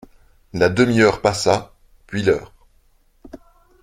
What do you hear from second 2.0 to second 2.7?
puis l'heure.